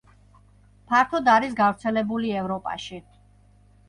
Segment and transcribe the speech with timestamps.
[0.93, 2.99] ფართოდ არის გავრცელებული ევროპაში.